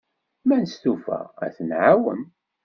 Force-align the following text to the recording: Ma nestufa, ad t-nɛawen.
Ma 0.47 0.55
nestufa, 0.61 1.19
ad 1.43 1.51
t-nɛawen. 1.55 2.21